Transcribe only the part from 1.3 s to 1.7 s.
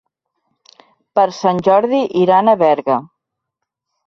Sant